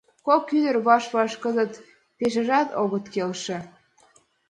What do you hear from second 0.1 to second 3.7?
Кок ӱдыр ваш-ваш кызыт пешыжак огыт келше.